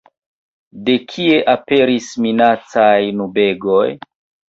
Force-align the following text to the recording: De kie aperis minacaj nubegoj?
De 0.87 0.95
kie 1.11 1.37
aperis 1.55 2.09
minacaj 2.27 2.99
nubegoj? 3.23 3.89